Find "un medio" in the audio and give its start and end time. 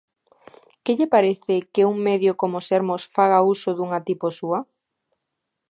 1.91-2.31